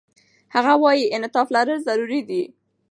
[0.55, 2.43] هغه وايي، انعطاف لرل ضروري دي.